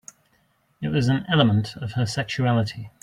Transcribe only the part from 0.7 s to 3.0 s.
It was an element of her sexuality.